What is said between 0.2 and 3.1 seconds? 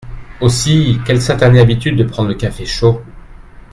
Aussi, quelle satanée habitude de prendre le café chaud!